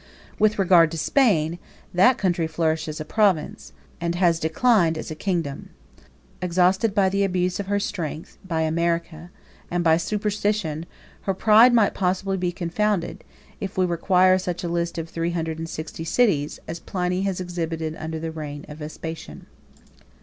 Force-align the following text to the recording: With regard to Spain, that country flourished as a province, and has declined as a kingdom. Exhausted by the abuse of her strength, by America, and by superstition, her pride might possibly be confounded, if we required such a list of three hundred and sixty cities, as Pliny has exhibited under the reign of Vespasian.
With 0.39 0.57
regard 0.57 0.89
to 0.89 0.97
Spain, 0.97 1.59
that 1.93 2.17
country 2.17 2.47
flourished 2.47 2.87
as 2.87 2.99
a 2.99 3.05
province, 3.05 3.71
and 4.01 4.15
has 4.15 4.39
declined 4.39 4.97
as 4.97 5.11
a 5.11 5.15
kingdom. 5.15 5.69
Exhausted 6.41 6.95
by 6.95 7.07
the 7.07 7.23
abuse 7.23 7.59
of 7.59 7.67
her 7.67 7.79
strength, 7.79 8.39
by 8.43 8.61
America, 8.61 9.29
and 9.69 9.83
by 9.83 9.97
superstition, 9.97 10.87
her 11.27 11.35
pride 11.35 11.71
might 11.71 11.93
possibly 11.93 12.35
be 12.37 12.51
confounded, 12.51 13.23
if 13.59 13.77
we 13.77 13.85
required 13.85 14.41
such 14.41 14.63
a 14.63 14.67
list 14.69 14.97
of 14.97 15.07
three 15.07 15.29
hundred 15.33 15.59
and 15.59 15.69
sixty 15.69 16.03
cities, 16.03 16.59
as 16.67 16.79
Pliny 16.79 17.21
has 17.21 17.39
exhibited 17.39 17.95
under 17.97 18.19
the 18.19 18.31
reign 18.31 18.65
of 18.67 18.79
Vespasian. 18.79 19.45